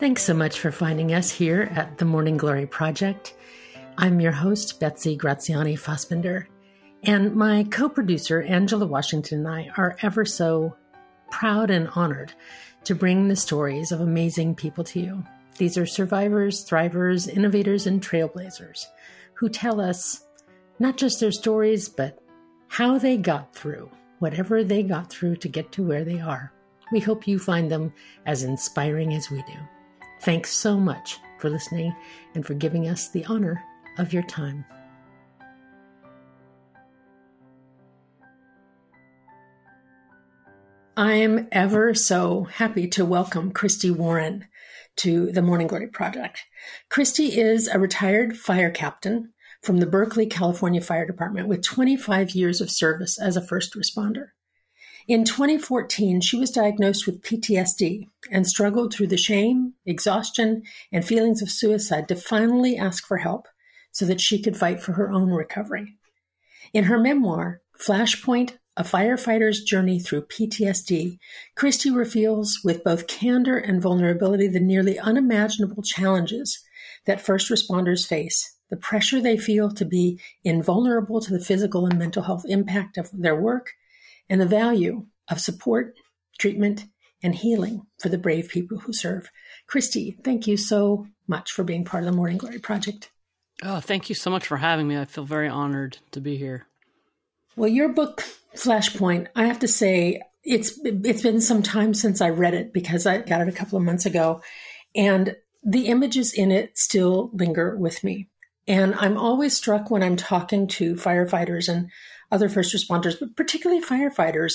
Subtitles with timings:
[0.00, 3.34] Thanks so much for finding us here at the Morning Glory Project.
[3.98, 6.48] I'm your host, Betsy Graziani Fassbender,
[7.02, 10.74] and my co producer, Angela Washington, and I are ever so
[11.30, 12.32] proud and honored
[12.84, 15.22] to bring the stories of amazing people to you.
[15.58, 18.86] These are survivors, thrivers, innovators, and trailblazers
[19.34, 20.24] who tell us
[20.78, 22.18] not just their stories, but
[22.68, 26.54] how they got through whatever they got through to get to where they are.
[26.90, 27.92] We hope you find them
[28.24, 29.58] as inspiring as we do.
[30.22, 31.94] Thanks so much for listening
[32.34, 33.62] and for giving us the honor
[33.98, 34.66] of your time.
[40.94, 44.44] I'm ever so happy to welcome Christy Warren
[44.96, 46.44] to the Morning Glory Project.
[46.90, 52.60] Christy is a retired fire captain from the Berkeley, California Fire Department with 25 years
[52.60, 54.28] of service as a first responder.
[55.08, 61.42] In 2014, she was diagnosed with PTSD and struggled through the shame, exhaustion, and feelings
[61.42, 63.48] of suicide to finally ask for help
[63.92, 65.96] so that she could fight for her own recovery.
[66.72, 71.18] In her memoir, Flashpoint A Firefighter's Journey Through PTSD,
[71.56, 76.62] Christy reveals with both candor and vulnerability the nearly unimaginable challenges
[77.06, 81.98] that first responders face, the pressure they feel to be invulnerable to the physical and
[81.98, 83.72] mental health impact of their work,
[84.30, 85.94] and the value of support,
[86.38, 86.86] treatment,
[87.22, 89.30] and healing for the brave people who serve.
[89.66, 93.10] Christy, thank you so much for being part of the Morning Glory Project.
[93.62, 94.96] Oh, thank you so much for having me.
[94.96, 96.66] I feel very honored to be here.
[97.56, 98.24] Well, your book
[98.56, 103.04] Flashpoint, I have to say it's it's been some time since I read it because
[103.04, 104.40] I got it a couple of months ago
[104.96, 108.28] and the images in it still linger with me.
[108.66, 111.90] And I'm always struck when I'm talking to firefighters and
[112.30, 114.54] other first responders, but particularly firefighters,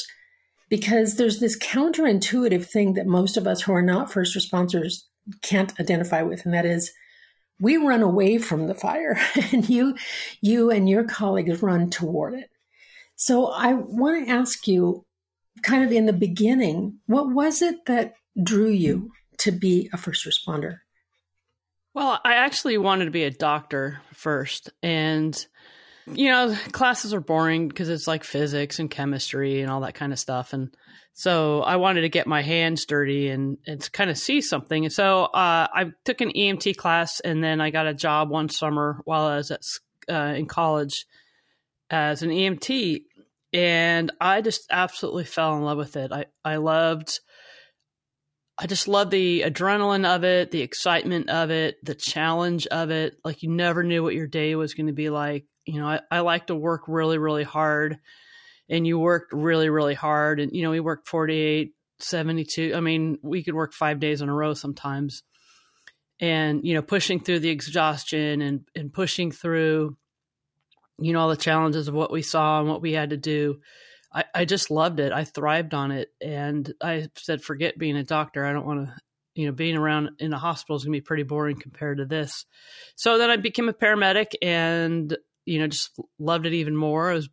[0.70, 5.04] because there's this counterintuitive thing that most of us who are not first responders
[5.42, 6.92] can't identify with, and that is
[7.59, 9.17] we run away from the fire
[9.52, 9.95] and you
[10.42, 12.49] you and your colleagues run toward it.
[13.16, 15.05] So I want to ask you
[15.61, 20.26] kind of in the beginning, what was it that drew you to be a first
[20.26, 20.80] responder?
[21.94, 25.45] Well, I actually wanted to be a doctor first and
[26.08, 30.14] you know, classes are boring because it's like physics and chemistry and all that kind
[30.14, 30.54] of stuff.
[30.54, 30.76] And
[31.14, 34.86] so I wanted to get my hands dirty and, and kind of see something.
[34.86, 38.49] And so uh, I took an EMT class and then I got a job one
[38.49, 39.61] summer while I was at,
[40.10, 41.05] uh, in college
[41.89, 43.04] as an EMT.
[43.54, 46.11] And I just absolutely fell in love with it.
[46.11, 47.20] I, I loved,
[48.58, 53.16] I just loved the adrenaline of it, the excitement of it, the challenge of it.
[53.23, 56.02] Like you never knew what your day was going to be like you know, I,
[56.11, 57.99] I like to work really, really hard.
[58.70, 60.39] And you worked really, really hard.
[60.39, 62.73] And, you know, we worked 48, 72.
[62.76, 65.23] I mean, we could work five days in a row sometimes.
[66.20, 69.98] And, you know, pushing through the exhaustion and, and pushing through,
[70.98, 73.59] you know, all the challenges of what we saw and what we had to do.
[74.14, 75.11] I, I just loved it.
[75.11, 76.09] I thrived on it.
[76.21, 78.45] And I said, forget being a doctor.
[78.45, 78.93] I don't want to
[79.36, 82.05] you know, being around in a hospital is going to be pretty boring compared to
[82.05, 82.45] this.
[82.95, 85.15] So then I became a paramedic and
[85.45, 87.11] you know, just loved it even more.
[87.11, 87.30] It was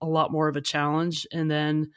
[0.00, 1.26] a lot more of a challenge.
[1.32, 1.92] And then,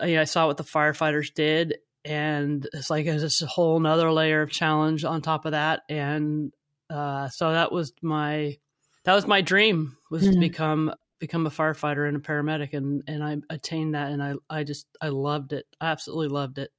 [0.00, 3.46] uh, you know, I saw what the firefighters did, and it's like it's just a
[3.46, 5.82] whole nother layer of challenge on top of that.
[5.88, 6.52] And
[6.88, 8.58] uh, so that was my
[9.04, 10.32] that was my dream was mm-hmm.
[10.32, 14.34] to become become a firefighter and a paramedic, and and I attained that, and I
[14.48, 15.66] I just I loved it.
[15.80, 16.70] I absolutely loved it.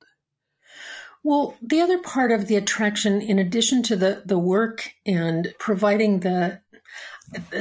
[1.24, 6.22] Well, the other part of the attraction, in addition to the the work and providing
[6.22, 6.60] the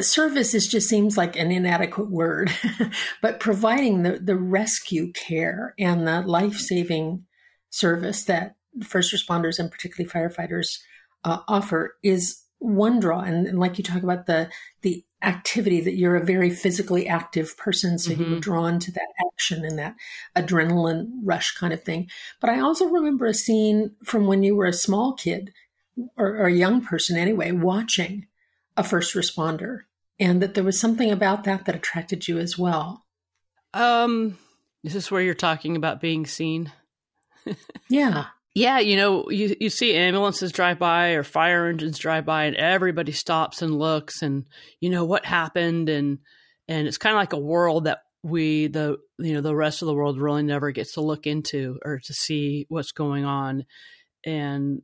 [0.00, 2.52] service is just seems like an inadequate word,
[3.22, 7.24] but providing the, the rescue care and the life saving
[7.70, 10.78] service that first responders and particularly firefighters
[11.24, 13.20] uh, offer is one draw.
[13.20, 14.50] And, and, like you talk about the
[14.82, 18.20] the activity that you're a very physically active person, so mm-hmm.
[18.20, 18.40] you were mm-hmm.
[18.40, 19.94] drawn to that action and that
[20.36, 22.08] adrenaline rush kind of thing.
[22.40, 25.52] But I also remember a scene from when you were a small kid
[26.16, 28.26] or, or a young person anyway, watching
[28.80, 29.80] a first responder
[30.18, 33.04] and that there was something about that that attracted you as well.
[33.72, 34.38] Um,
[34.82, 36.72] is this where you're talking about being seen?
[37.88, 38.26] yeah.
[38.54, 42.56] Yeah, you know, you, you see ambulances drive by or fire engines drive by and
[42.56, 44.44] everybody stops and looks and
[44.80, 46.18] you know what happened and
[46.66, 49.86] and it's kind of like a world that we the you know the rest of
[49.86, 53.64] the world really never gets to look into or to see what's going on
[54.26, 54.82] and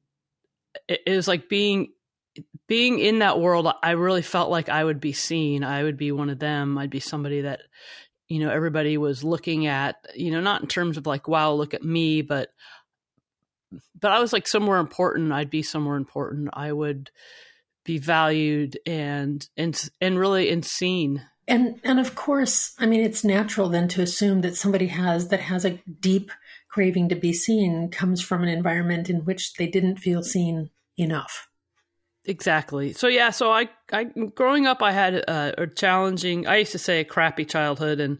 [0.88, 1.88] it, it was like being
[2.67, 5.65] being in that world, I really felt like I would be seen.
[5.65, 6.79] I would be one of them.
[6.79, 7.61] I'd be somebody that,
[8.29, 11.75] you know, everybody was looking at, you know, not in terms of like, wow, look
[11.75, 12.50] at me, but
[14.00, 15.33] but I was like somewhere important.
[15.33, 16.50] I'd be somewhere important.
[16.53, 17.11] I would
[17.85, 21.23] be valued and and and really and seen.
[21.49, 25.41] And and of course, I mean, it's natural then to assume that somebody has that
[25.41, 26.31] has a deep
[26.69, 31.49] craving to be seen comes from an environment in which they didn't feel seen enough.
[32.26, 32.93] Exactly.
[32.93, 33.31] So yeah.
[33.31, 36.46] So I, I growing up, I had a, a challenging.
[36.46, 38.19] I used to say a crappy childhood, and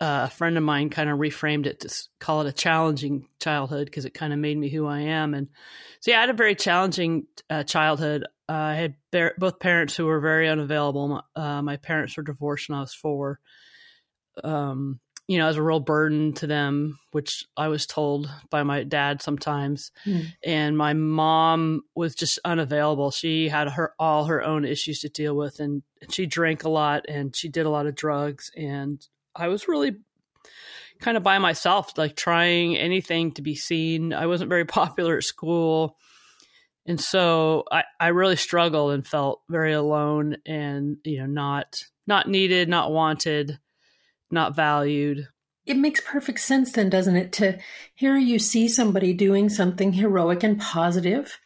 [0.00, 3.86] uh, a friend of mine kind of reframed it to call it a challenging childhood
[3.86, 5.34] because it kind of made me who I am.
[5.34, 5.48] And
[6.00, 8.24] so yeah, I had a very challenging uh, childhood.
[8.48, 11.08] Uh, I had bar- both parents who were very unavailable.
[11.08, 13.38] My, uh, my parents were divorced when I was four.
[14.42, 14.98] Um,
[15.32, 19.22] you know, as a real burden to them, which I was told by my dad
[19.22, 19.90] sometimes.
[20.04, 20.26] Mm.
[20.44, 23.10] And my mom was just unavailable.
[23.10, 27.06] She had her all her own issues to deal with, and she drank a lot
[27.08, 28.50] and she did a lot of drugs.
[28.54, 29.02] And
[29.34, 29.96] I was really
[31.00, 34.12] kind of by myself, like trying anything to be seen.
[34.12, 35.96] I wasn't very popular at school.
[36.84, 41.74] And so I, I really struggled and felt very alone and, you know, not
[42.06, 43.58] not needed, not wanted
[44.32, 45.28] not valued.
[45.64, 47.32] It makes perfect sense then, doesn't it?
[47.34, 47.58] To
[47.94, 51.38] here you see somebody doing something heroic and positive,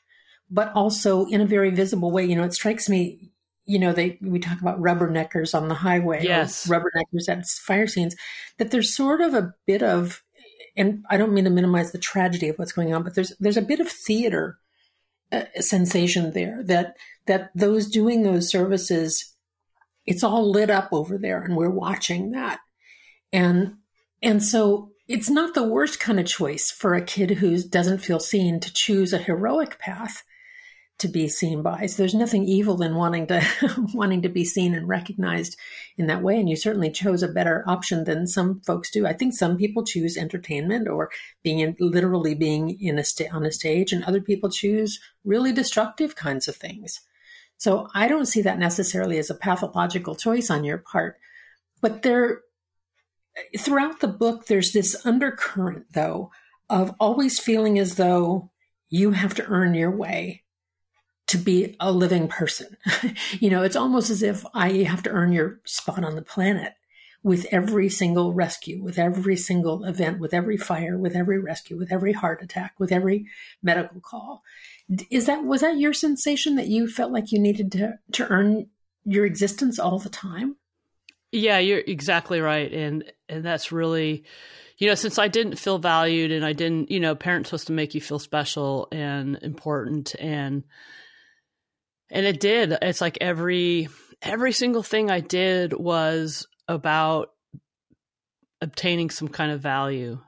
[0.50, 2.24] but also in a very visible way.
[2.24, 3.30] You know, it strikes me,
[3.66, 8.16] you know, they we talk about rubberneckers on the highway, yes, rubberneckers at fire scenes,
[8.58, 10.22] that there's sort of a bit of
[10.76, 13.56] and I don't mean to minimize the tragedy of what's going on, but there's there's
[13.56, 14.58] a bit of theater
[15.32, 16.96] uh, sensation there that
[17.26, 19.34] that those doing those services,
[20.04, 22.60] it's all lit up over there, and we're watching that,
[23.32, 23.74] and
[24.22, 28.18] and so it's not the worst kind of choice for a kid who doesn't feel
[28.18, 30.24] seen to choose a heroic path
[30.98, 31.86] to be seen by.
[31.86, 33.46] So there's nothing evil in wanting to
[33.94, 35.56] wanting to be seen and recognized
[35.98, 36.38] in that way.
[36.38, 39.06] And you certainly chose a better option than some folks do.
[39.06, 41.10] I think some people choose entertainment or
[41.42, 45.52] being in, literally being in a sta- on a stage, and other people choose really
[45.52, 47.00] destructive kinds of things.
[47.58, 51.18] So I don't see that necessarily as a pathological choice on your part,
[51.80, 52.40] but there
[53.58, 56.30] throughout the book, there's this undercurrent, though,
[56.68, 58.50] of always feeling as though
[58.88, 60.42] you have to earn your way
[61.28, 62.76] to be a living person.
[63.40, 66.74] you know, it's almost as if I have to earn your spot on the planet
[67.22, 71.90] with every single rescue, with every single event, with every fire, with every rescue, with
[71.90, 73.26] every heart attack, with every
[73.62, 74.42] medical call.
[75.10, 78.68] Is that was that your sensation that you felt like you needed to to earn
[79.04, 80.56] your existence all the time?
[81.36, 84.24] Yeah, you're exactly right, and and that's really,
[84.78, 87.74] you know, since I didn't feel valued and I didn't, you know, parents supposed to
[87.74, 90.64] make you feel special and important, and
[92.10, 92.78] and it did.
[92.80, 93.88] It's like every
[94.22, 97.32] every single thing I did was about
[98.62, 100.18] obtaining some kind of value,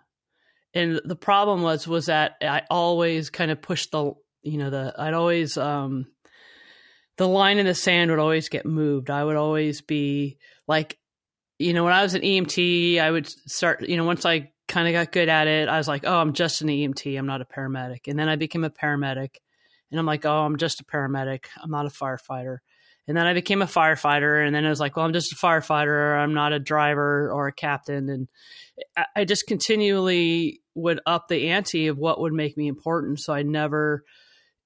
[0.75, 4.13] and the problem was was that I always kind of pushed the,
[4.43, 6.05] you know, the I'd always um
[7.17, 9.09] the line in the sand would always get moved.
[9.09, 10.37] I would always be
[10.69, 10.99] like,
[11.59, 14.87] you know, when I was an EMT, I would start, you know, once I kind
[14.87, 17.19] of got good at it, I was like, oh, I'm just an EMT.
[17.19, 18.06] I'm not a paramedic.
[18.06, 19.31] And then I became a paramedic.
[19.91, 21.47] And I'm like, oh, I'm just a paramedic.
[21.61, 22.59] I'm not a firefighter.
[23.09, 24.47] And then I became a firefighter.
[24.47, 26.17] And then I was like, well, I'm just a firefighter.
[26.19, 28.11] I'm not a driver or a captain.
[28.11, 28.29] And
[29.17, 33.21] I just continually would up the ante of what would make me important.
[33.21, 34.04] So I never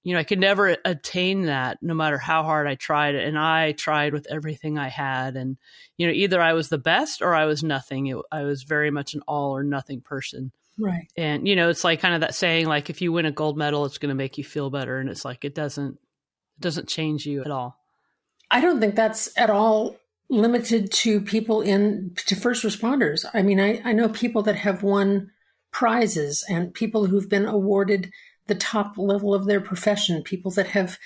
[0.04, 3.14] you know, I could never attain that no matter how hard I tried.
[3.14, 5.36] And I tried with everything I had.
[5.36, 5.56] And,
[5.96, 8.06] you know, either I was the best or I was nothing.
[8.06, 10.50] It, I was very much an all or nothing person.
[10.78, 11.06] Right.
[11.16, 13.56] And, you know, it's like kind of that saying, like, if you win a gold
[13.56, 14.98] medal, it's going to make you feel better.
[14.98, 17.76] And it's like, it doesn't, it doesn't change you at all.
[18.50, 19.96] I don't think that's at all
[20.28, 23.24] limited to people in, to first responders.
[23.32, 25.30] I mean, I, I know people that have won
[25.70, 28.10] prizes and people who've been awarded
[28.46, 30.98] the top level of their profession, people that have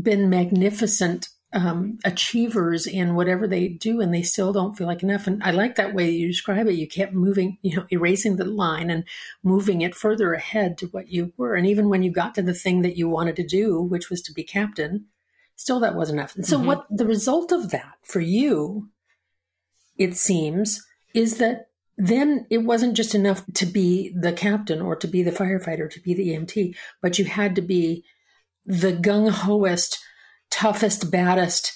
[0.00, 5.26] been magnificent um, achievers in whatever they do, and they still don't feel like enough.
[5.26, 6.74] And I like that way you describe it.
[6.74, 9.04] You kept moving, you know, erasing the line and
[9.42, 11.54] moving it further ahead to what you were.
[11.54, 14.22] And even when you got to the thing that you wanted to do, which was
[14.22, 15.06] to be captain,
[15.56, 16.36] still that wasn't enough.
[16.36, 16.66] And so, mm-hmm.
[16.66, 18.88] what the result of that for you,
[19.98, 21.69] it seems, is that
[22.00, 26.00] then it wasn't just enough to be the captain or to be the firefighter, to
[26.00, 28.04] be the EMT, but you had to be
[28.64, 29.98] the gung hoest,
[30.50, 31.72] toughest, baddest,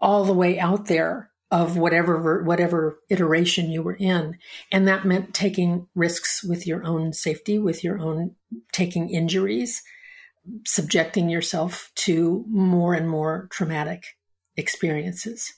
[0.00, 4.38] all the way out there of whatever whatever iteration you were in.
[4.72, 8.34] And that meant taking risks with your own safety with your own
[8.72, 9.82] taking injuries
[10.64, 14.04] subjecting yourself to more and more traumatic
[14.56, 15.52] experiences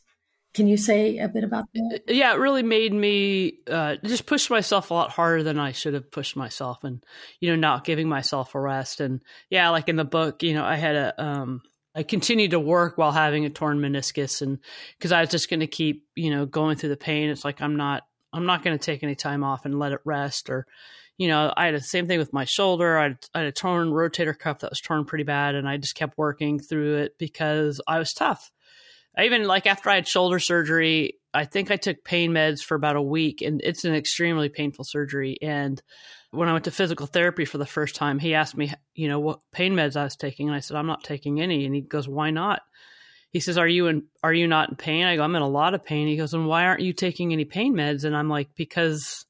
[0.52, 2.00] Can you say a bit about that?
[2.08, 5.94] Yeah, it really made me uh, just push myself a lot harder than I should
[5.94, 7.04] have pushed myself, and
[7.38, 9.00] you know, not giving myself a rest.
[9.00, 11.62] And yeah, like in the book, you know, I had a um,
[11.94, 14.58] I continued to work while having a torn meniscus, and
[14.98, 17.30] because I was just going to keep you know going through the pain.
[17.30, 18.02] It's like I'm not
[18.32, 20.66] I'm not going to take any time off and let it rest, or
[21.16, 22.98] you know, I had the same thing with my shoulder.
[22.98, 25.76] I had, I had a torn rotator cuff that was torn pretty bad, and I
[25.76, 28.50] just kept working through it because I was tough
[29.16, 32.74] I even like after I had shoulder surgery, I think I took pain meds for
[32.74, 35.36] about a week and it's an extremely painful surgery.
[35.42, 35.80] And
[36.30, 39.18] when I went to physical therapy for the first time, he asked me, you know,
[39.18, 40.48] what pain meds I was taking.
[40.48, 41.66] And I said, I'm not taking any.
[41.66, 42.62] And he goes, why not?
[43.30, 45.06] He says, are you in, are you not in pain?
[45.06, 46.08] I go, I'm in a lot of pain.
[46.08, 48.04] He goes, and why aren't you taking any pain meds?
[48.04, 49.24] And I'm like, because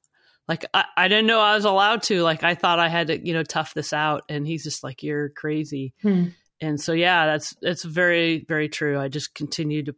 [0.49, 2.23] like I, I didn't know I was allowed to.
[2.23, 4.25] Like I thought I had to, you know, tough this out.
[4.29, 5.95] And he's just like, you're crazy.
[6.03, 6.29] Hmm
[6.61, 8.99] and so yeah that's that's very very true.
[8.99, 9.95] I just continue to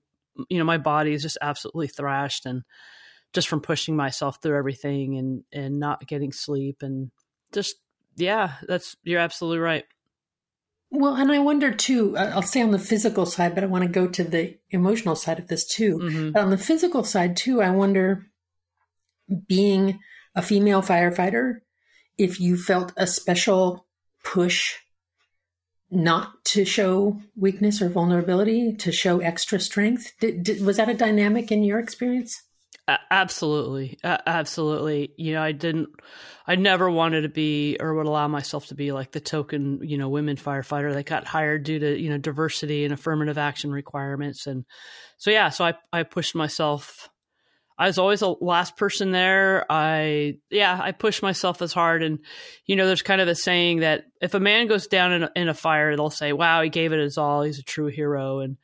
[0.48, 2.62] you know my body is just absolutely thrashed and
[3.32, 7.10] just from pushing myself through everything and and not getting sleep and
[7.52, 7.76] just
[8.16, 9.84] yeah that's you're absolutely right.
[10.94, 13.88] Well and i wonder too i'll stay on the physical side but i want to
[13.88, 15.98] go to the emotional side of this too.
[15.98, 16.30] Mm-hmm.
[16.32, 18.26] but on the physical side too i wonder
[19.48, 20.00] being
[20.34, 21.60] a female firefighter
[22.18, 23.86] if you felt a special
[24.22, 24.74] push
[25.92, 30.12] not to show weakness or vulnerability, to show extra strength?
[30.20, 32.42] Did, did, was that a dynamic in your experience?
[32.88, 35.12] Uh, absolutely, uh, absolutely.
[35.16, 35.90] You know, I didn't,
[36.46, 39.98] I never wanted to be or would allow myself to be like the token, you
[39.98, 44.48] know, women firefighter that got hired due to you know diversity and affirmative action requirements,
[44.48, 44.64] and
[45.16, 47.08] so yeah, so I I pushed myself
[47.78, 49.64] I was always the last person there.
[49.70, 52.02] I, yeah, I push myself as hard.
[52.02, 52.20] And,
[52.66, 55.30] you know, there's kind of a saying that if a man goes down in a,
[55.34, 57.42] in a fire, they'll say, wow, he gave it his all.
[57.42, 58.40] He's a true hero.
[58.40, 58.56] And,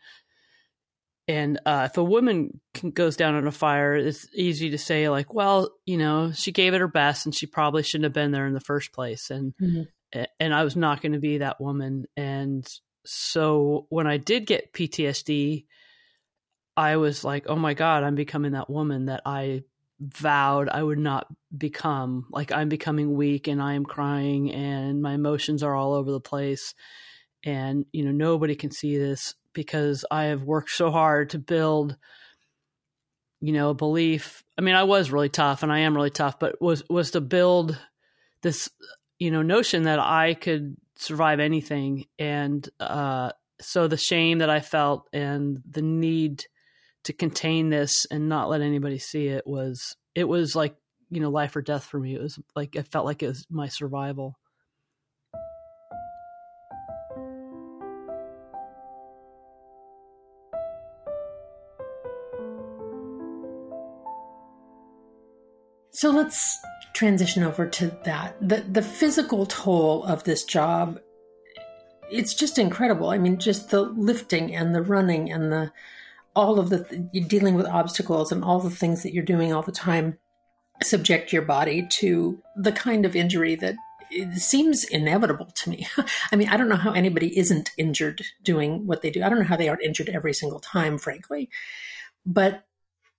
[1.26, 5.08] and uh, if a woman can, goes down in a fire, it's easy to say,
[5.08, 8.32] like, well, you know, she gave it her best and she probably shouldn't have been
[8.32, 9.30] there in the first place.
[9.30, 10.22] And, mm-hmm.
[10.38, 12.06] and I was not going to be that woman.
[12.16, 12.66] And
[13.04, 15.64] so when I did get PTSD,
[16.78, 19.64] I was like, oh my God, I'm becoming that woman that I
[19.98, 22.26] vowed I would not become.
[22.30, 26.20] Like, I'm becoming weak and I am crying and my emotions are all over the
[26.20, 26.76] place.
[27.42, 31.96] And, you know, nobody can see this because I have worked so hard to build,
[33.40, 34.44] you know, a belief.
[34.56, 37.20] I mean, I was really tough and I am really tough, but was, was to
[37.20, 37.76] build
[38.42, 38.70] this,
[39.18, 42.06] you know, notion that I could survive anything.
[42.20, 46.44] And, uh, so the shame that I felt and the need
[47.08, 50.76] to contain this and not let anybody see it was it was like
[51.08, 52.14] you know life or death for me.
[52.14, 54.36] It was like i felt like it was my survival.
[65.92, 66.58] So let's
[66.92, 68.36] transition over to that.
[68.46, 71.00] The the physical toll of this job
[72.10, 73.08] it's just incredible.
[73.08, 75.72] I mean just the lifting and the running and the
[76.38, 79.62] all of the you're dealing with obstacles and all the things that you're doing all
[79.62, 80.16] the time
[80.80, 83.74] subject your body to the kind of injury that
[84.36, 85.86] seems inevitable to me.
[86.32, 89.24] I mean, I don't know how anybody isn't injured doing what they do.
[89.24, 91.50] I don't know how they aren't injured every single time, frankly.
[92.24, 92.64] But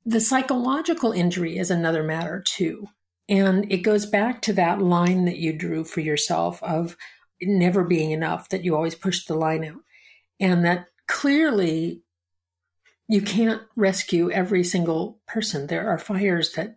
[0.05, 2.88] the psychological injury is another matter too.
[3.27, 6.95] And it goes back to that line that you drew for yourself of
[7.41, 9.81] never being enough, that you always push the line out.
[10.39, 12.01] And that clearly
[13.10, 15.66] you can't rescue every single person.
[15.66, 16.75] There are fires that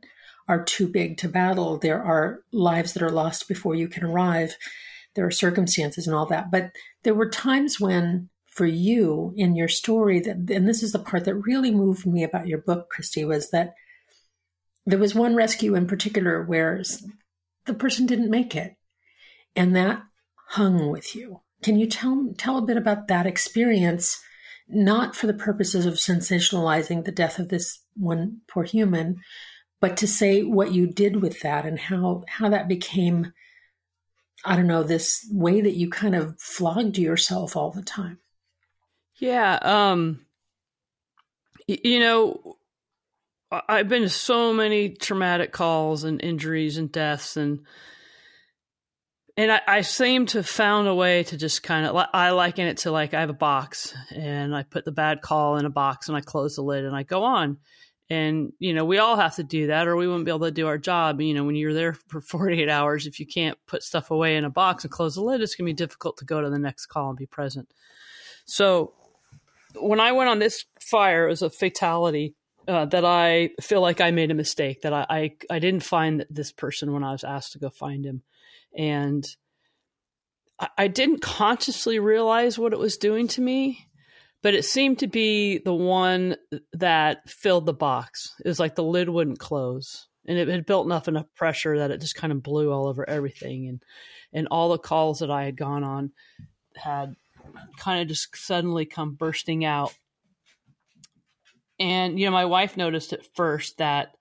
[0.49, 1.77] are too big to battle.
[1.77, 4.57] There are lives that are lost before you can arrive.
[5.15, 6.51] There are circumstances and all that.
[6.51, 6.73] But
[7.03, 11.27] there were times when, for you in your story, that, and this is the part
[11.27, 13.75] that really moved me about your book, Christy, was that
[14.87, 16.83] there was one rescue in particular where
[17.67, 18.75] the person didn't make it.
[19.55, 20.03] And that
[20.49, 21.43] hung with you.
[21.63, 24.19] Can you tell, tell a bit about that experience?
[24.69, 29.19] Not for the purposes of sensationalizing the death of this one poor human,
[29.81, 33.33] but to say what you did with that and how how that became
[34.45, 38.19] I don't know, this way that you kind of flogged yourself all the time.
[39.17, 40.27] Yeah, um
[41.69, 42.57] you know,
[43.51, 47.61] I've been to so many traumatic calls and injuries and deaths and
[49.37, 52.79] and I, I, seem to found a way to just kind of I liken it
[52.79, 56.09] to like I have a box and I put the bad call in a box
[56.09, 57.59] and I close the lid and I go on.
[58.11, 60.51] And you know, we all have to do that or we wouldn't be able to
[60.51, 61.21] do our job.
[61.21, 64.45] You know, when you're there for 48 hours, if you can't put stuff away in
[64.45, 66.59] a box and close the lid, it's going to be difficult to go to the
[66.59, 67.69] next call and be present.
[68.45, 68.93] So,
[69.77, 72.35] when I went on this fire, it was a fatality
[72.69, 76.27] uh, that I feel like I made a mistake, that I, I, I didn't find
[76.29, 78.23] this person when I was asked to go find him.
[78.77, 79.25] And
[80.59, 83.87] I, I didn't consciously realize what it was doing to me,
[84.43, 86.37] but it seemed to be the one
[86.73, 88.33] that filled the box.
[88.45, 90.09] It was like the lid wouldn't close.
[90.27, 93.09] And it had built enough enough pressure that it just kind of blew all over
[93.09, 93.67] everything.
[93.69, 93.83] And
[94.33, 96.13] and all the calls that I had gone on
[96.77, 97.17] had
[97.77, 99.93] kind of just suddenly come bursting out
[101.83, 104.15] and, you know, my wife noticed at first that,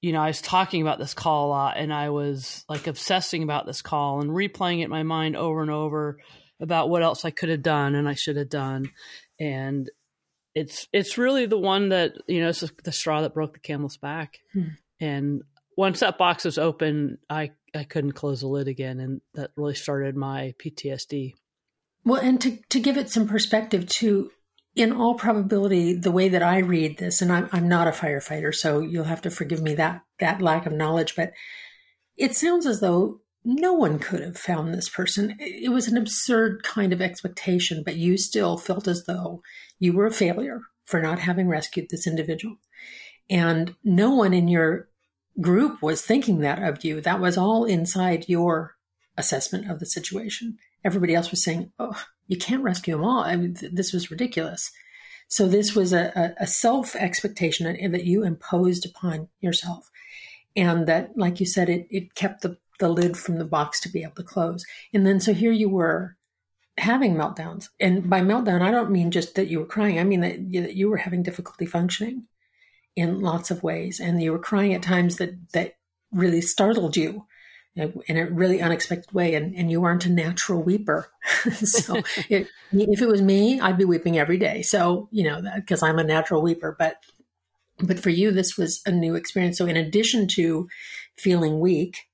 [0.00, 3.42] you know, I was talking about this call a lot and I was like obsessing
[3.42, 6.18] about this call and replaying it in my mind over and over
[6.60, 8.90] about what else I could have done and I should have done.
[9.38, 9.90] And
[10.54, 13.98] it's it's really the one that, you know, it's the straw that broke the camel's
[13.98, 14.38] back.
[14.52, 14.68] Hmm.
[15.00, 15.42] And
[15.76, 19.74] once that box was open, I I couldn't close the lid again and that really
[19.74, 21.34] started my PTSD.
[22.04, 24.30] Well, and to, to give it some perspective too,
[24.74, 28.54] in all probability, the way that I read this, and I'm, I'm not a firefighter,
[28.54, 31.32] so you'll have to forgive me that that lack of knowledge, but
[32.16, 35.34] it sounds as though no one could have found this person.
[35.38, 39.42] It was an absurd kind of expectation, but you still felt as though
[39.78, 42.56] you were a failure for not having rescued this individual.
[43.30, 44.88] And no one in your
[45.40, 47.00] group was thinking that of you.
[47.00, 48.76] That was all inside your
[49.16, 50.58] assessment of the situation.
[50.84, 53.24] Everybody else was saying, oh, you can't rescue them all.
[53.24, 54.70] I mean, th- this was ridiculous.
[55.26, 59.90] So this was a, a, self expectation that you imposed upon yourself.
[60.54, 63.88] And that, like you said, it, it kept the, the lid from the box to
[63.88, 64.64] be able to close.
[64.94, 66.16] And then, so here you were
[66.78, 67.68] having meltdowns.
[67.80, 69.98] And by meltdown, I don't mean just that you were crying.
[69.98, 72.26] I mean that you, that you were having difficulty functioning
[72.94, 73.98] in lots of ways.
[73.98, 75.74] And you were crying at times that, that
[76.12, 77.26] really startled you
[77.78, 81.04] Uh, in a really unexpected way and, and you aren't a natural weeper.
[81.54, 81.96] So
[82.28, 84.62] it, if it was me i'd be weeping every day.
[84.62, 86.74] So you know because i'm a natural weeper.
[86.76, 86.96] But
[87.78, 89.56] but for you this was a new experience.
[89.56, 90.68] So in addition to
[91.16, 92.08] feeling weak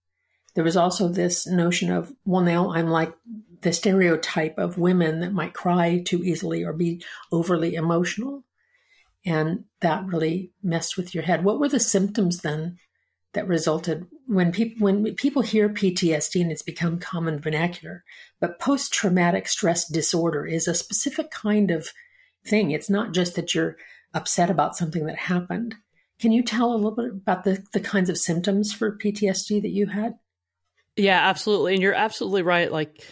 [0.55, 3.15] there was also this notion of well now i'm like
[3.63, 8.45] the stereotype of women that might cry too easily or be overly emotional.
[9.25, 11.43] And that really messed with your head.
[11.43, 12.79] What were the symptoms then
[13.37, 18.03] that resulted when people when people hear PTSD and it's become common vernacular,
[18.41, 21.91] but post traumatic stress disorder is a specific kind of
[22.45, 22.71] thing.
[22.71, 23.77] It's not just that you're
[24.15, 25.77] upset about something that happened.
[26.19, 29.71] Can you tell a little bit about the, the kinds of symptoms for PTSD that
[29.71, 30.15] you had?
[30.97, 31.75] Yeah, absolutely.
[31.75, 32.73] And you're absolutely right.
[32.73, 33.05] Like,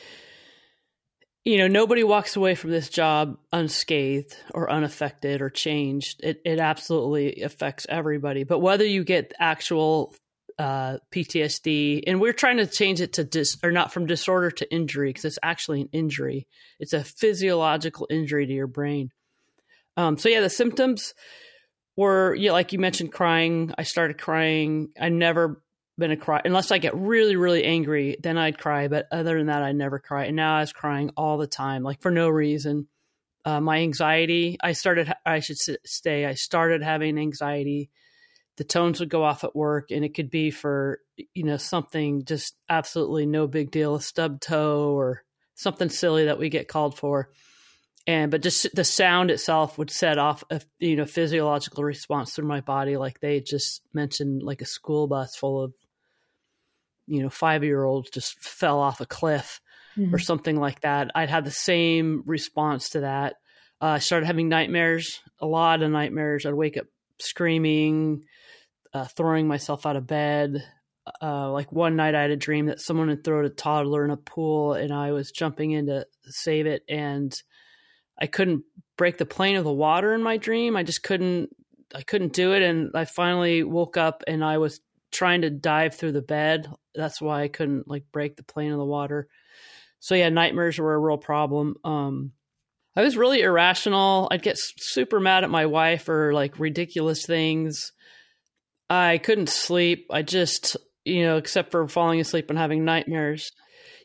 [1.44, 6.20] you know, nobody walks away from this job unscathed or unaffected or changed.
[6.22, 8.44] It, it absolutely affects everybody.
[8.44, 10.14] But whether you get actual
[10.59, 14.72] uh, PTSD, and we're trying to change it to dis or not from disorder to
[14.72, 16.46] injury because it's actually an injury.
[16.78, 19.11] It's a physiological injury to your brain.
[19.96, 21.14] Um, so yeah, the symptoms
[21.96, 23.72] were yeah, like you mentioned, crying.
[23.76, 24.90] I started crying.
[25.00, 25.61] I never
[25.96, 28.16] been a cry unless I get really really angry.
[28.22, 30.26] Then I'd cry, but other than that, I never cry.
[30.26, 32.88] And now I was crying all the time, like for no reason.
[33.46, 34.57] Uh, my anxiety.
[34.62, 35.12] I started.
[35.26, 36.24] I should stay.
[36.24, 37.90] I started having anxiety
[38.57, 41.00] the tones would go off at work and it could be for
[41.35, 46.38] you know something just absolutely no big deal a stub toe or something silly that
[46.38, 47.30] we get called for
[48.07, 52.46] and but just the sound itself would set off a you know physiological response through
[52.46, 55.72] my body like they just mentioned like a school bus full of
[57.06, 59.60] you know five year olds just fell off a cliff
[59.96, 60.14] mm-hmm.
[60.14, 63.34] or something like that i'd have the same response to that
[63.82, 66.86] uh, i started having nightmares a lot of nightmares i'd wake up
[67.18, 68.24] screaming
[68.94, 70.64] uh, throwing myself out of bed.
[71.20, 74.10] Uh, like one night, I had a dream that someone had thrown a toddler in
[74.10, 77.36] a pool, and I was jumping in to save it, and
[78.18, 78.64] I couldn't
[78.96, 80.76] break the plane of the water in my dream.
[80.76, 81.50] I just couldn't.
[81.94, 84.80] I couldn't do it, and I finally woke up, and I was
[85.14, 86.68] trying to dive through the bed.
[86.94, 89.29] That's why I couldn't like break the plane of the water.
[90.00, 91.77] So yeah, nightmares were a real problem.
[91.85, 92.33] Um,
[92.96, 94.29] I was really irrational.
[94.31, 97.92] I'd get super mad at my wife for like ridiculous things.
[98.90, 100.07] I couldn't sleep.
[100.11, 103.50] I just, you know, except for falling asleep and having nightmares.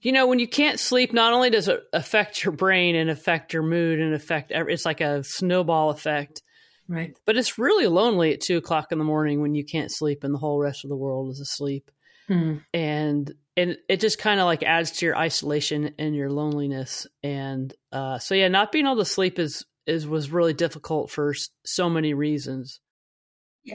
[0.02, 3.54] You know, when you can't sleep, not only does it affect your brain and affect
[3.54, 6.42] your mood and affect, it's like a snowball effect.
[6.90, 7.16] Right.
[7.26, 10.34] But it's really lonely at two o'clock in the morning when you can't sleep and
[10.34, 11.90] the whole rest of the world is asleep.
[12.30, 12.64] Mm.
[12.74, 17.08] And and it just kind of like adds to your isolation and your loneliness.
[17.24, 21.34] And uh, so yeah, not being able to sleep is is was really difficult for
[21.64, 22.82] so many reasons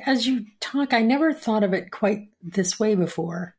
[0.06, 3.56] as you talk, I never thought of it quite this way before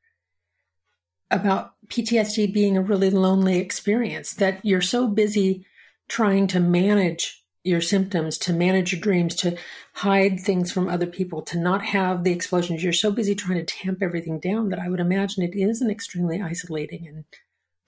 [1.32, 5.66] about PTSD being a really lonely experience, that you're so busy
[6.08, 9.58] trying to manage your symptoms, to manage your dreams, to
[9.94, 12.84] hide things from other people, to not have the explosions.
[12.84, 15.90] You're so busy trying to tamp everything down that I would imagine it is an
[15.90, 17.26] extremely isolating and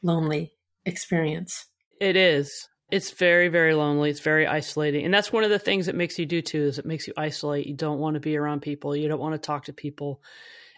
[0.01, 0.53] lonely
[0.85, 1.65] experience.
[2.01, 2.67] It is.
[2.89, 4.09] It's very, very lonely.
[4.09, 5.05] It's very isolating.
[5.05, 7.13] And that's one of the things that makes you do too, is it makes you
[7.17, 7.67] isolate.
[7.67, 8.95] You don't want to be around people.
[8.95, 10.21] You don't want to talk to people.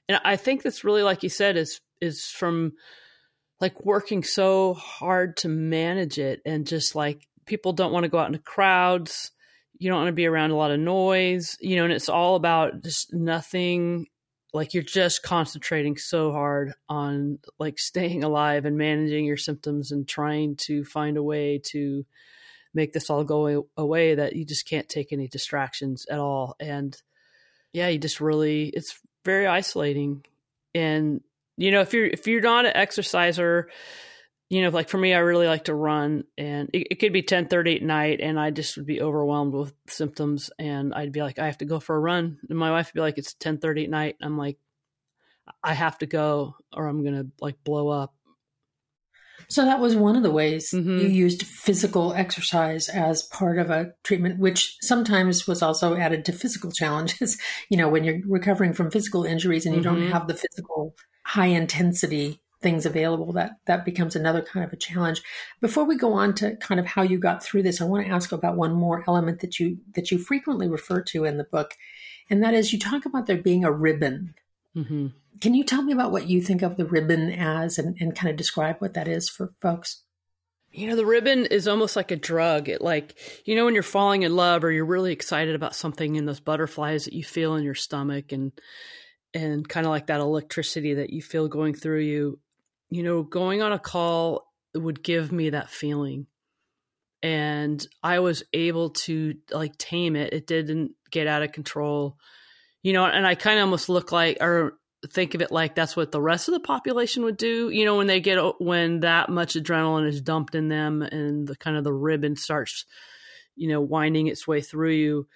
[0.07, 2.73] And I think that's really, like you said, is is from
[3.61, 8.19] like working so hard to manage it and just like people don't want to go
[8.19, 9.31] out into crowds.
[9.77, 12.35] You don't want to be around a lot of noise, you know, and it's all
[12.35, 14.07] about just nothing
[14.53, 20.07] like you're just concentrating so hard on like staying alive and managing your symptoms and
[20.07, 22.05] trying to find a way to
[22.73, 27.01] make this all go away that you just can't take any distractions at all and
[27.73, 30.23] yeah you just really it's very isolating
[30.75, 31.21] and
[31.57, 33.69] you know if you're if you're not an exerciser
[34.49, 37.21] you know, like for me, I really like to run, and it, it could be
[37.21, 41.21] ten thirty at night, and I just would be overwhelmed with symptoms, and I'd be
[41.21, 43.35] like, I have to go for a run, and my wife would be like, it's
[43.35, 44.15] ten thirty at night.
[44.21, 44.57] I'm like,
[45.63, 48.15] I have to go, or I'm gonna like blow up.
[49.49, 50.99] So that was one of the ways mm-hmm.
[50.99, 56.31] you used physical exercise as part of a treatment, which sometimes was also added to
[56.31, 57.39] physical challenges.
[57.69, 60.01] you know, when you're recovering from physical injuries and you mm-hmm.
[60.01, 64.77] don't have the physical high intensity things available that that becomes another kind of a
[64.77, 65.21] challenge.
[65.61, 68.11] Before we go on to kind of how you got through this i want to
[68.11, 71.75] ask about one more element that you that you frequently refer to in the book
[72.29, 74.35] and that is you talk about there being a ribbon.
[74.75, 75.07] Mm-hmm.
[75.41, 78.29] can you tell me about what you think of the ribbon as and, and kind
[78.29, 80.03] of describe what that is for folks?
[80.71, 82.69] You know the ribbon is almost like a drug.
[82.69, 86.17] It like you know when you're falling in love or you're really excited about something
[86.17, 88.51] and those butterflies that you feel in your stomach and
[89.33, 92.39] and kind of like that electricity that you feel going through you
[92.89, 96.27] you know, going on a call would give me that feeling.
[97.21, 100.33] And I was able to like tame it.
[100.33, 102.17] It didn't get out of control.
[102.81, 105.95] You know, and I kind of almost look like or think of it like that's
[105.95, 107.69] what the rest of the population would do.
[107.69, 111.55] You know, when they get when that much adrenaline is dumped in them and the
[111.55, 112.85] kind of the ribbon starts,
[113.55, 115.27] you know, winding its way through you,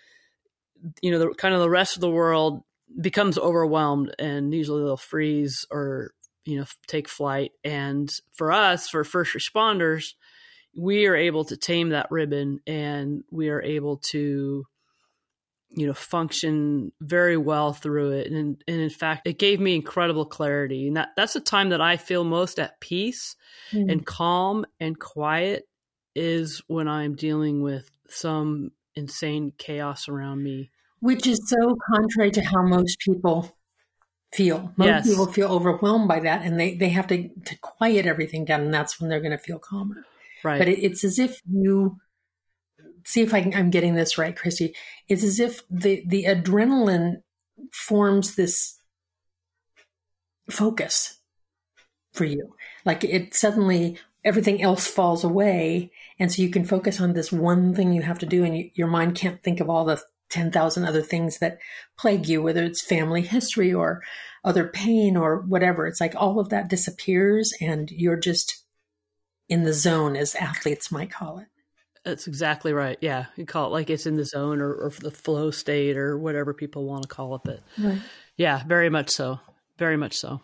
[1.01, 2.63] you know, the kind of the rest of the world
[2.99, 6.11] becomes overwhelmed and usually they'll freeze or
[6.45, 7.51] you know take flight.
[7.63, 10.13] And for us for first responders
[10.75, 14.65] we are able to tame that ribbon and we are able to
[15.75, 18.31] you know function very well through it.
[18.31, 20.87] And, and in fact it gave me incredible clarity.
[20.87, 23.35] And that that's the time that i feel most at peace
[23.71, 23.91] mm.
[23.91, 25.67] and calm and quiet
[26.15, 30.71] is when i'm dealing with some insane chaos around me.
[30.99, 33.51] Which is so contrary to how most people
[34.33, 34.73] feel.
[34.77, 35.07] Most yes.
[35.07, 38.73] people feel overwhelmed by that and they, they have to, to quiet everything down and
[38.73, 40.05] that's when they're going to feel calmer.
[40.43, 40.57] Right.
[40.57, 41.97] But it, it's as if you
[43.05, 44.75] see if I am getting this right, Christy.
[45.07, 47.21] It's as if the, the adrenaline
[47.71, 48.77] forms this
[50.49, 51.19] focus
[52.13, 52.55] for you.
[52.85, 55.91] Like it suddenly, everything else falls away.
[56.19, 58.71] And so you can focus on this one thing you have to do and you,
[58.73, 60.01] your mind can't think of all the
[60.33, 61.59] 10,000 other things that
[61.97, 64.01] plague you, whether it's family history or
[64.43, 65.85] other pain or whatever.
[65.85, 68.63] It's like all of that disappears and you're just
[69.47, 71.47] in the zone, as athletes might call it.
[72.03, 72.97] That's exactly right.
[72.99, 73.25] Yeah.
[73.35, 76.53] You call it like it's in the zone or, or the flow state or whatever
[76.53, 77.41] people want to call it.
[77.45, 78.01] But right.
[78.35, 79.39] yeah, very much so.
[79.77, 80.41] Very much so.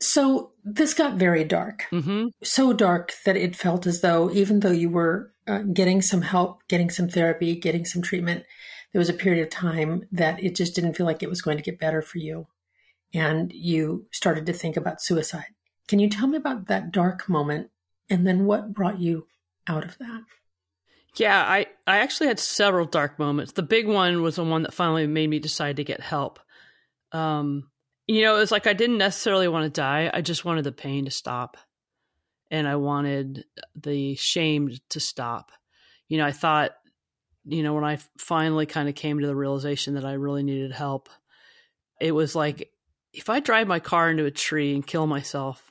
[0.00, 1.84] So this got very dark.
[1.92, 2.28] Mm-hmm.
[2.42, 6.62] So dark that it felt as though, even though you were uh, getting some help,
[6.68, 8.44] getting some therapy, getting some treatment,
[8.92, 11.56] there was a period of time that it just didn't feel like it was going
[11.56, 12.46] to get better for you.
[13.12, 15.48] And you started to think about suicide.
[15.88, 17.70] Can you tell me about that dark moment
[18.08, 19.26] and then what brought you
[19.66, 20.22] out of that?
[21.16, 23.52] Yeah, I, I actually had several dark moments.
[23.52, 26.38] The big one was the one that finally made me decide to get help.
[27.10, 27.70] Um,
[28.06, 30.10] you know, it was like I didn't necessarily want to die.
[30.14, 31.56] I just wanted the pain to stop
[32.50, 33.44] and I wanted
[33.76, 35.52] the shame to stop.
[36.08, 36.72] You know, I thought,
[37.44, 40.72] you know, when I finally kind of came to the realization that I really needed
[40.72, 41.08] help,
[42.00, 42.70] it was like
[43.12, 45.70] if I drive my car into a tree and kill myself,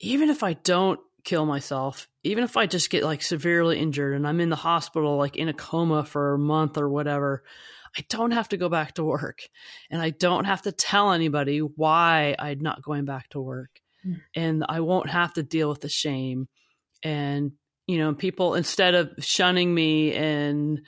[0.00, 4.26] even if I don't kill myself, even if I just get like severely injured and
[4.26, 7.42] I'm in the hospital, like in a coma for a month or whatever,
[7.96, 9.40] I don't have to go back to work
[9.90, 14.20] and I don't have to tell anybody why I'm not going back to work mm.
[14.34, 16.48] and I won't have to deal with the shame.
[17.02, 17.52] And,
[17.86, 20.80] you know, people, instead of shunning me and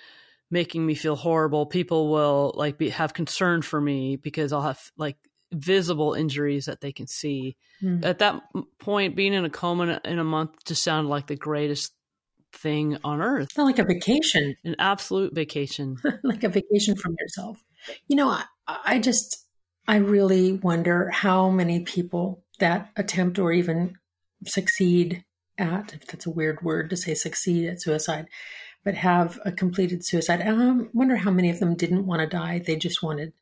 [0.50, 4.80] making me feel horrible, people will like be, have concern for me because I'll have
[4.96, 5.16] like
[5.52, 7.56] visible injuries that they can see.
[7.82, 8.04] Mm.
[8.04, 8.42] At that
[8.78, 11.92] point, being in a coma in a month just sounded like the greatest
[12.52, 13.44] thing on earth.
[13.44, 17.62] It's not like a vacation, an absolute vacation, like a vacation from yourself.
[18.08, 19.46] You know, I, I just,
[19.88, 23.96] I really wonder how many people that attempt or even
[24.46, 25.24] succeed
[25.58, 28.26] at, if that's a weird word to say succeed at suicide,
[28.84, 30.40] but have a completed suicide.
[30.40, 30.52] I
[30.94, 32.58] wonder how many of them didn't want to die.
[32.58, 33.32] They just wanted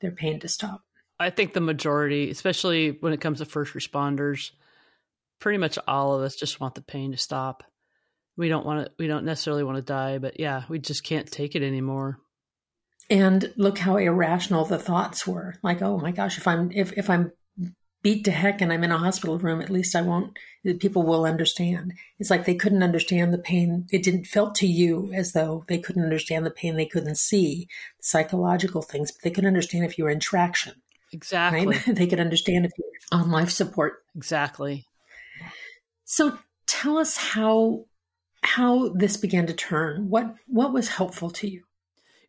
[0.00, 0.82] their pain to stop.
[1.18, 4.52] I think the majority, especially when it comes to first responders,
[5.38, 7.64] pretty much all of us just want the pain to stop.
[8.36, 11.30] We don't want to, we don't necessarily want to die, but yeah, we just can't
[11.30, 12.18] take it anymore.
[13.10, 15.56] And look how irrational the thoughts were.
[15.62, 17.32] Like, oh my gosh, if I'm if, if I'm
[18.02, 20.36] beat to heck and I'm in a hospital room, at least I won't
[20.78, 21.94] people will understand.
[22.18, 23.86] It's like they couldn't understand the pain.
[23.90, 27.66] It didn't felt to you as though they couldn't understand the pain they couldn't see,
[27.96, 30.74] the psychological things, but they could understand if you were in traction.
[31.12, 31.66] Exactly.
[31.66, 31.82] Right?
[31.96, 34.02] they could understand if you were on life support.
[34.14, 34.84] Exactly.
[36.04, 37.86] So tell us how
[38.42, 40.08] how this began to turn.
[40.08, 41.64] What what was helpful to you?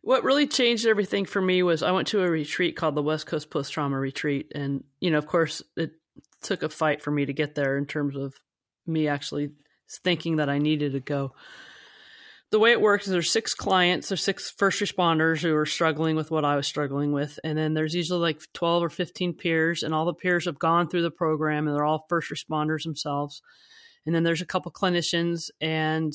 [0.02, 3.26] What really changed everything for me was I went to a retreat called the West
[3.26, 5.92] Coast Post Trauma Retreat, and you know, of course, it
[6.42, 8.34] took a fight for me to get there in terms of
[8.84, 9.50] me actually
[10.02, 11.32] thinking that I needed to go.
[12.50, 16.16] The way it works is there's six clients, there's six first responders who are struggling
[16.16, 19.82] with what I was struggling with, and then there's usually like 12 or 15 peers,
[19.84, 23.40] and all the peers have gone through the program, and they're all first responders themselves.
[24.04, 26.12] And then there's a couple clinicians and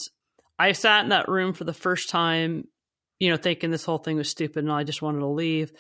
[0.60, 2.66] i sat in that room for the first time
[3.20, 5.72] you know thinking this whole thing was stupid and i just wanted to leave.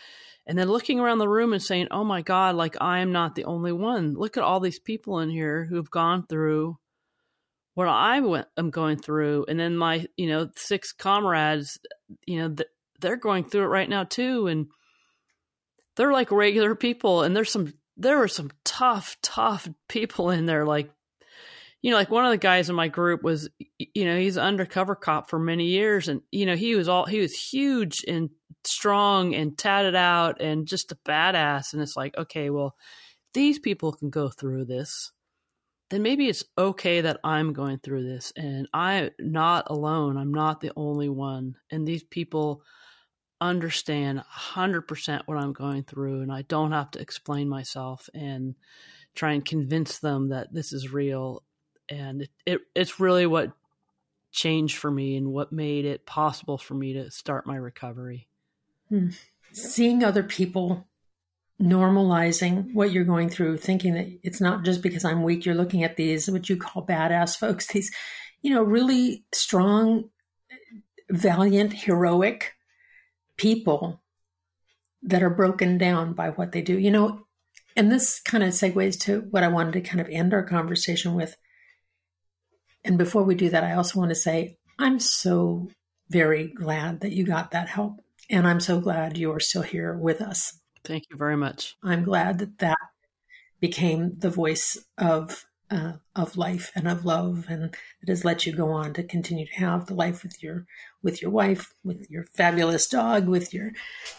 [0.49, 3.35] And then looking around the room and saying oh my god like i am not
[3.35, 4.13] the only one.
[4.13, 6.77] Look at all these people in here who've gone through
[7.73, 9.45] what i went, am going through.
[9.47, 11.77] And then my you know six comrades
[12.25, 12.55] you know
[12.99, 14.47] they're going through it right now too.
[14.47, 14.67] And
[15.95, 20.65] they're like regular people and there's some there were some tough tough people in there
[20.65, 20.89] like
[21.81, 24.95] you know, like one of the guys in my group was, you know, he's undercover
[24.95, 28.29] cop for many years, and you know, he was all he was huge and
[28.63, 31.73] strong and tatted out and just a badass.
[31.73, 32.75] And it's like, okay, well,
[33.33, 35.11] these people can go through this,
[35.89, 40.17] then maybe it's okay that I'm going through this, and I'm not alone.
[40.17, 42.63] I'm not the only one, and these people
[43.39, 44.19] understand
[44.55, 48.55] 100% what I'm going through, and I don't have to explain myself and
[49.15, 51.43] try and convince them that this is real
[51.89, 53.51] and it, it it's really what
[54.31, 58.27] changed for me and what made it possible for me to start my recovery.
[58.89, 59.09] Hmm.
[59.51, 60.87] Seeing other people
[61.61, 65.83] normalizing what you're going through, thinking that it's not just because I'm weak, you're looking
[65.83, 67.91] at these, what you call badass folks, these,
[68.41, 70.09] you know, really strong,
[71.09, 72.53] valiant, heroic
[73.37, 74.01] people
[75.03, 76.77] that are broken down by what they do.
[76.77, 77.27] You know,
[77.75, 81.13] and this kind of segues to what I wanted to kind of end our conversation
[81.15, 81.35] with.
[82.87, 85.67] And before we do that, I also want to say I'm so
[86.09, 87.99] very glad that you got that help.
[88.29, 90.57] And I'm so glad you're still here with us.
[90.85, 91.75] Thank you very much.
[91.83, 92.77] I'm glad that that
[93.59, 98.53] became the voice of uh, of life and of love, and it has let you
[98.53, 100.65] go on to continue to have the life with your
[101.03, 103.71] with your wife, with your fabulous dog, with your,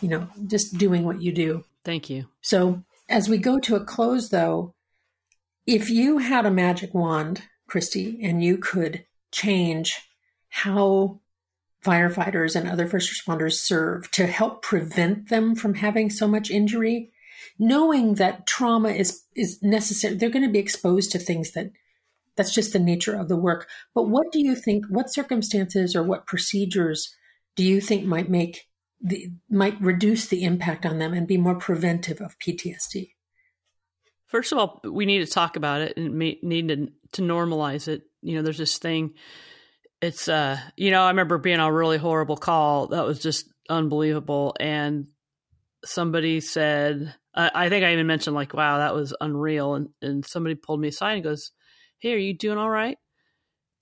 [0.02, 1.64] you know, just doing what you do.
[1.85, 2.26] Thank you.
[2.42, 4.74] So as we go to a close, though,
[5.66, 10.00] if you had a magic wand Christy, and you could change
[10.48, 11.20] how
[11.85, 17.12] firefighters and other first responders serve to help prevent them from having so much injury,
[17.59, 20.14] knowing that trauma is is necessary.
[20.14, 21.70] They're going to be exposed to things that
[22.37, 23.68] that's just the nature of the work.
[23.94, 24.87] But what do you think?
[24.88, 27.14] What circumstances or what procedures
[27.57, 28.66] do you think might make
[29.00, 33.11] the might reduce the impact on them and be more preventive of PTSD?
[34.26, 38.03] First of all, we need to talk about it and need to to normalize it.
[38.23, 39.14] You know, there's this thing.
[40.01, 43.49] It's uh, you know, I remember being on a really horrible call that was just
[43.68, 45.07] unbelievable, and
[45.85, 50.25] somebody said, I, I think I even mentioned like, "Wow, that was unreal," and and
[50.25, 51.53] somebody pulled me aside and goes,
[51.99, 52.99] "Hey, are you doing all right?"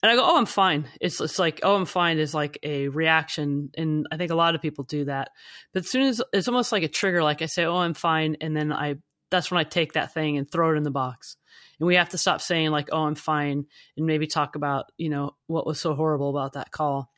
[0.01, 2.87] And I go, "Oh, I'm fine." It's it's like, "Oh, I'm fine" is like a
[2.87, 5.29] reaction, and I think a lot of people do that.
[5.73, 8.37] But as soon as it's almost like a trigger, like I say, "Oh, I'm fine,"
[8.41, 8.95] and then I
[9.31, 11.37] that's when I take that thing and throw it in the box.
[11.79, 15.09] And we have to stop saying like, "Oh, I'm fine," and maybe talk about you
[15.09, 17.11] know what was so horrible about that call,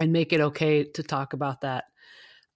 [0.00, 1.84] and make it okay to talk about that,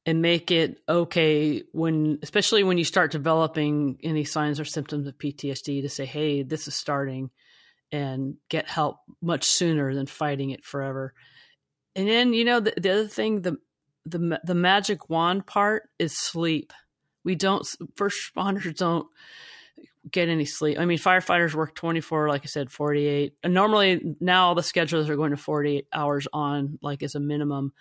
[0.06, 5.18] and make it okay when, especially when you start developing any signs or symptoms of
[5.18, 7.30] PTSD, to say, "Hey, this is starting,"
[7.92, 11.14] and get help much sooner than fighting it forever.
[11.94, 13.56] And then you know the, the other thing the
[14.06, 16.72] the the magic wand part is sleep
[17.24, 17.66] we don't
[17.96, 19.06] first responders don't
[20.10, 20.78] get any sleep.
[20.78, 23.34] I mean, firefighters work 24, like I said, 48.
[23.42, 27.20] And normally now all the schedules are going to 48 hours on, like as a
[27.20, 27.72] minimum.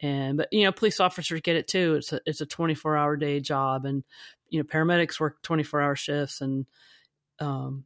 [0.00, 1.96] And, but, you know, police officers get it too.
[1.96, 3.84] It's a, it's a 24 hour day job.
[3.84, 4.04] And,
[4.48, 6.66] you know, paramedics work 24 hour shifts and,
[7.38, 7.84] um,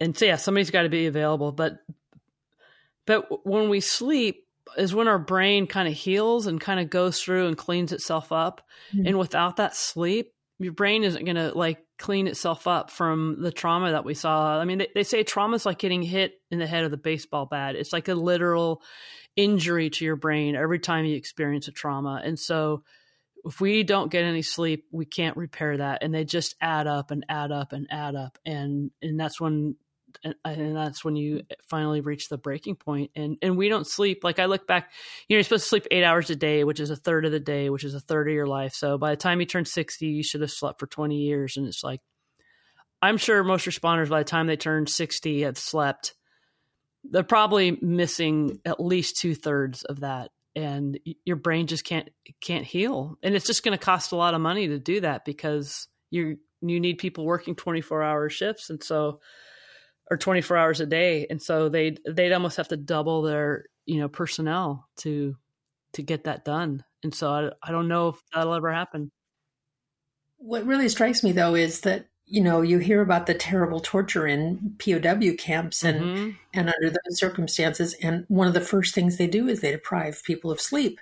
[0.00, 1.50] and so yeah, somebody's got to be available.
[1.50, 1.78] But,
[3.04, 4.44] but when we sleep,
[4.76, 8.32] is when our brain kind of heals and kind of goes through and cleans itself
[8.32, 8.66] up.
[8.92, 9.06] Mm-hmm.
[9.06, 13.52] And without that sleep, your brain isn't going to like clean itself up from the
[13.52, 14.58] trauma that we saw.
[14.58, 16.98] I mean, they, they say trauma is like getting hit in the head with a
[16.98, 17.76] baseball bat.
[17.76, 18.82] It's like a literal
[19.36, 22.20] injury to your brain every time you experience a trauma.
[22.24, 22.84] And so
[23.44, 26.02] if we don't get any sleep, we can't repair that.
[26.02, 28.38] And they just add up and add up and add up.
[28.44, 29.76] And, and that's when
[30.24, 34.24] and, and, that's when you finally reach the breaking point and and we don't sleep.
[34.24, 34.90] Like i look back
[35.28, 37.32] you know you're supposed to sleep eight hours a day which is a third of
[37.32, 38.74] the day which is a third of your life.
[38.74, 41.66] So by the time you turn 60 you should have slept for 20 years and
[41.66, 42.00] it's like
[43.00, 46.14] i'm sure most responders by the time they turn 60 have slept.
[47.04, 52.08] They're probably missing at least two-thirds of that and your brain just can't
[52.40, 53.16] can't heal.
[53.22, 56.38] And it's just going to cost a lot of money to do that because you
[56.60, 59.20] you need people working 24 hour shifts and so
[60.10, 61.26] or 24 hours a day.
[61.28, 65.36] And so they'd they'd almost have to double their you know personnel to
[65.92, 66.84] to get that done.
[67.02, 69.10] And so i, I don't know if that'll ever happen.
[70.38, 74.26] What really strikes me though is that you know you hear about the terrible torture
[74.26, 76.30] in POW camps and mm-hmm.
[76.54, 77.94] and under those circumstances.
[78.02, 81.00] And one of the first things they do is they deprive people of sleep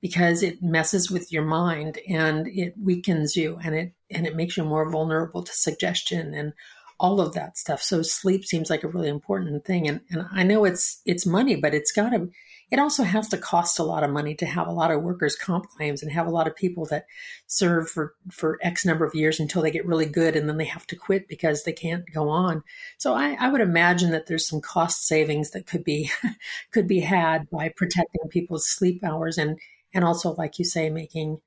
[0.00, 4.56] because it messes with your mind and it weakens you and it and it makes
[4.56, 6.52] you more vulnerable to suggestion and
[6.98, 7.82] all of that stuff.
[7.82, 9.88] So sleep seems like a really important thing.
[9.88, 12.30] And, and I know it's, it's money, but it's got to,
[12.70, 15.36] it also has to cost a lot of money to have a lot of workers
[15.36, 17.04] comp claims and have a lot of people that
[17.46, 20.64] serve for, for X number of years until they get really good and then they
[20.64, 22.62] have to quit because they can't go on.
[22.96, 26.10] So I, I would imagine that there's some cost savings that could be,
[26.72, 29.58] could be had by protecting people's sleep hours and,
[29.92, 31.42] and also, like you say, making,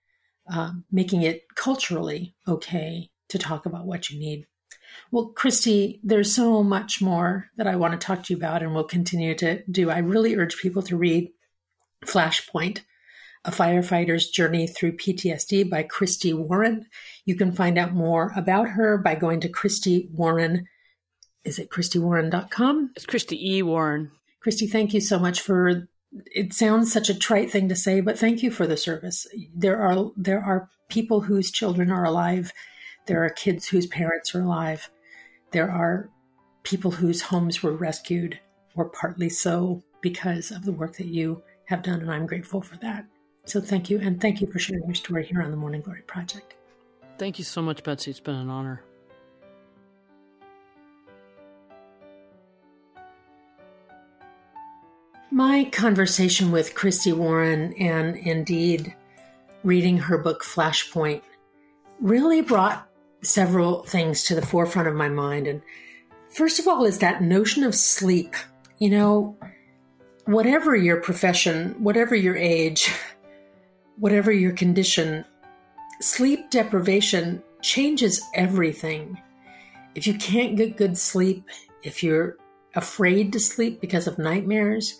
[0.47, 4.45] um, making it culturally okay to talk about what you need.
[5.11, 8.73] Well, Christy, there's so much more that I want to talk to you about and
[8.73, 9.89] will continue to do.
[9.89, 11.31] I really urge people to read
[12.05, 12.81] Flashpoint,
[13.43, 16.85] A Firefighter's Journey Through PTSD by Christy Warren.
[17.25, 20.67] You can find out more about her by going to Christy Warren.
[21.43, 22.91] Is it ChristyWarren.com?
[22.95, 23.61] It's Christy E.
[23.61, 24.11] Warren.
[24.41, 25.87] Christy, thank you so much for
[26.27, 29.27] it sounds such a trite thing to say, but thank you for the service.
[29.53, 32.53] There are there are people whose children are alive
[33.05, 34.89] there are kids whose parents are alive.
[35.51, 36.09] There are
[36.63, 38.39] people whose homes were rescued,
[38.75, 42.77] or partly so, because of the work that you have done, and I'm grateful for
[42.77, 43.05] that.
[43.45, 46.01] So thank you, and thank you for sharing your story here on the Morning Glory
[46.01, 46.55] Project.
[47.17, 48.11] Thank you so much, Betsy.
[48.11, 48.81] It's been an honor.
[55.31, 58.95] My conversation with Christy Warren and indeed
[59.63, 61.21] reading her book Flashpoint
[61.99, 62.87] really brought
[63.25, 65.47] several things to the forefront of my mind.
[65.47, 65.61] And
[66.29, 68.35] first of all, is that notion of sleep.
[68.79, 69.37] You know,
[70.25, 72.91] whatever your profession, whatever your age,
[73.97, 75.25] whatever your condition,
[76.01, 79.17] sleep deprivation changes everything.
[79.95, 81.47] If you can't get good sleep,
[81.83, 82.37] if you're
[82.75, 84.99] afraid to sleep because of nightmares,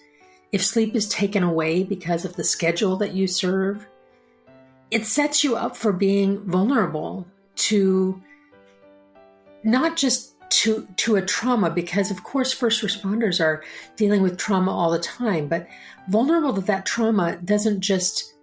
[0.52, 3.86] if sleep is taken away because of the schedule that you serve,
[4.90, 8.22] it sets you up for being vulnerable to
[9.64, 13.64] not just to to a trauma because of course first responders are
[13.96, 15.68] dealing with trauma all the time but
[16.08, 18.36] vulnerable that that trauma doesn't just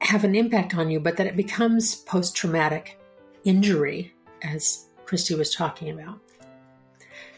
[0.00, 2.98] have an impact on you but that it becomes post-traumatic
[3.44, 6.18] injury as christy was talking about.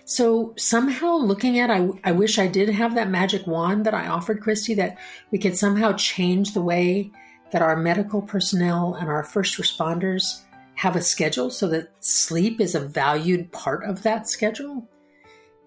[0.07, 4.07] So somehow looking at I, I wish i did have that magic wand that i
[4.07, 4.99] offered christy that
[5.31, 7.11] we could somehow change the way
[7.51, 10.42] that our medical personnel and our first responders
[10.76, 14.88] have a schedule so that sleep is a valued part of that schedule.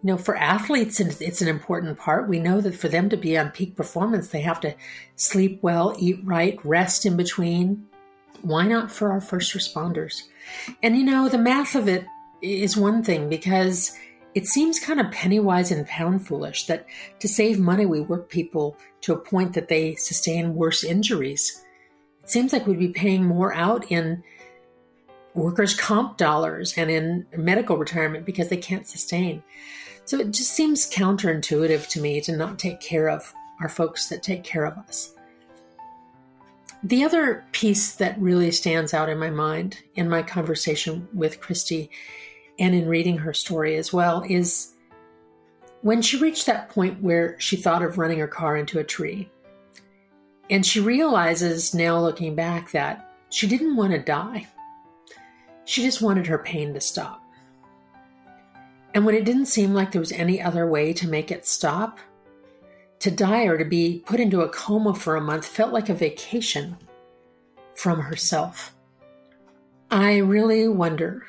[0.04, 2.30] You know, for athletes, it's an important part.
[2.30, 4.76] We know that for them to be on peak performance, they have to
[5.16, 7.88] sleep well, eat right, rest in between.
[8.42, 10.24] Why not for our first responders?
[10.84, 12.06] And you know, the math of it
[12.42, 13.98] is one thing because
[14.36, 16.86] it seems kind of penny wise and pound foolish that
[17.20, 21.64] to save money, we work people to a point that they sustain worse injuries.
[22.24, 24.24] It seems like we'd be paying more out in
[25.38, 29.44] workers' comp dollars and in medical retirement because they can't sustain.
[30.06, 34.24] So it just seems counterintuitive to me to not take care of our folks that
[34.24, 35.14] take care of us.
[36.84, 41.90] The other piece that really stands out in my mind in my conversation with Christy
[42.60, 44.74] and in reading her story as well is
[45.82, 49.30] when she reached that point where she thought of running her car into a tree.
[50.50, 54.48] And she realizes now looking back that she didn't want to die.
[55.68, 57.22] She just wanted her pain to stop.
[58.94, 62.00] And when it didn't seem like there was any other way to make it stop,
[63.00, 65.94] to die or to be put into a coma for a month felt like a
[65.94, 66.78] vacation
[67.76, 68.74] from herself.
[69.92, 71.26] I really wonder.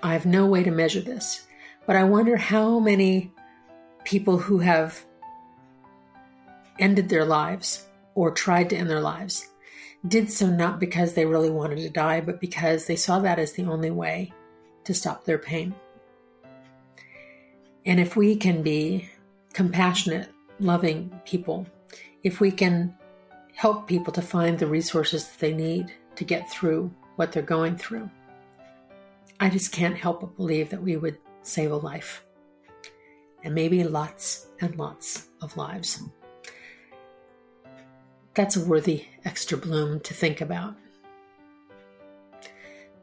[0.00, 1.44] I have no way to measure this,
[1.84, 3.32] but I wonder how many
[4.04, 5.04] people who have
[6.78, 9.48] ended their lives or tried to end their lives
[10.06, 13.52] did so not because they really wanted to die, but because they saw that as
[13.52, 14.32] the only way
[14.84, 15.74] to stop their pain.
[17.86, 19.08] And if we can be
[19.52, 20.28] compassionate,
[20.58, 21.66] loving people,
[22.22, 22.96] if we can
[23.54, 27.76] help people to find the resources that they need to get through what they're going
[27.76, 28.10] through,
[29.40, 32.24] I just can't help but believe that we would save a life
[33.42, 36.02] and maybe lots and lots of lives.
[38.34, 40.74] That's a worthy extra bloom to think about.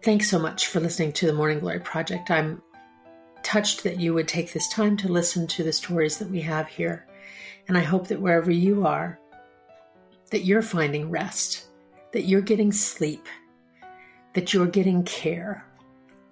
[0.01, 2.31] Thanks so much for listening to the Morning Glory Project.
[2.31, 2.63] I'm
[3.43, 6.67] touched that you would take this time to listen to the stories that we have
[6.67, 7.05] here.
[7.67, 9.19] And I hope that wherever you are,
[10.31, 11.65] that you're finding rest,
[12.13, 13.27] that you're getting sleep,
[14.33, 15.63] that you're getting care,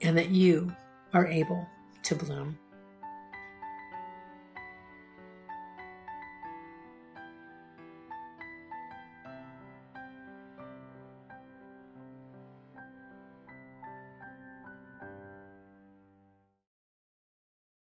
[0.02, 0.76] and that you
[1.14, 1.68] are able
[2.04, 2.58] to bloom.